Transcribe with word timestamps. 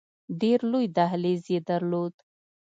ډېر 0.41 0.59
لوی 0.71 0.85
دهلیز 0.97 1.43
یې 1.53 1.59
درلود. 1.69 2.13